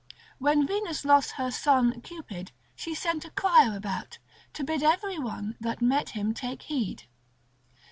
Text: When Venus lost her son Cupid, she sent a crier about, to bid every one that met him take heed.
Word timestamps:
When 0.39 0.65
Venus 0.65 1.05
lost 1.05 1.33
her 1.33 1.51
son 1.51 2.01
Cupid, 2.01 2.51
she 2.75 2.95
sent 2.95 3.23
a 3.23 3.29
crier 3.29 3.75
about, 3.77 4.17
to 4.53 4.63
bid 4.63 4.81
every 4.81 5.19
one 5.19 5.55
that 5.59 5.79
met 5.79 6.09
him 6.17 6.33
take 6.33 6.63
heed. 6.63 7.03